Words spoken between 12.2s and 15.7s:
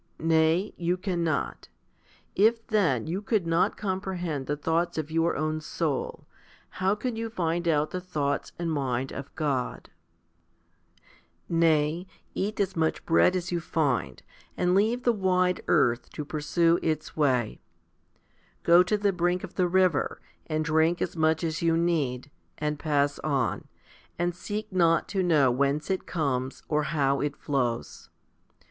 eat as much bread as you find, and leave the wide